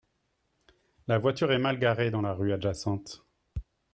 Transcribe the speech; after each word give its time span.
La 1.07 1.19
voiture 1.19 1.51
est 1.51 1.59
mal 1.59 1.77
garée 1.77 2.09
dans 2.09 2.21
la 2.23 2.33
rue 2.33 2.53
adjacente 2.53 3.23